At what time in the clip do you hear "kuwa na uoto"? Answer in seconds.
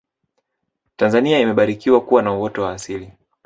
2.01-2.61